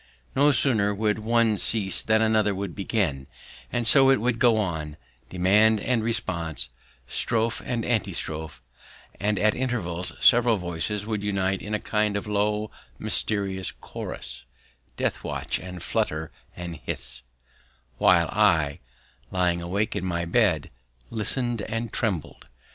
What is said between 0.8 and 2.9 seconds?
would one cease than another would